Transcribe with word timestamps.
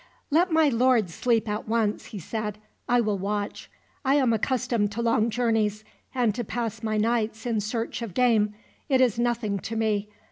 "Let 0.31 0.51
my 0.51 0.67
lord 0.67 1.11
sleep 1.11 1.47
at 1.47 1.67
once," 1.67 2.05
he 2.07 2.17
said. 2.17 2.57
"I 2.89 3.01
will 3.01 3.19
watch. 3.19 3.69
I 4.03 4.15
am 4.15 4.33
accustomed 4.33 4.91
to 4.93 5.01
long 5.03 5.29
journeys, 5.29 5.83
and 6.15 6.33
to 6.33 6.43
pass 6.43 6.81
my 6.81 6.97
nights 6.97 7.45
in 7.45 7.59
search 7.59 8.01
of 8.01 8.15
game. 8.15 8.55
It 8.89 8.99
is 8.99 9.19
nothing 9.19 9.59
to 9.59 9.75
me. 9.75 10.09